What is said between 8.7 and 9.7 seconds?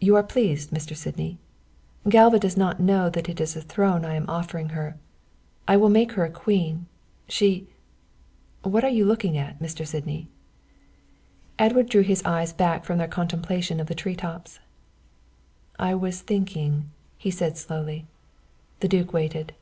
are you looking at,